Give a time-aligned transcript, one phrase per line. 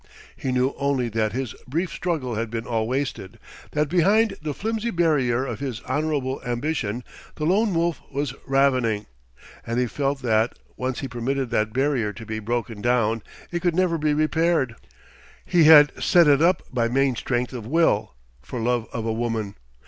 [0.35, 3.37] He knew only that his brief struggle had been all wasted,
[3.73, 7.03] that behind the flimsy barrier of his honourable ambition,
[7.35, 9.05] the Lone Wolf was ravening.
[9.63, 13.75] And he felt that, once he permitted that barrier to be broken down, it could
[13.75, 14.75] never be repaired.
[15.45, 19.53] He had set it up by main strength of will, for love of a woman.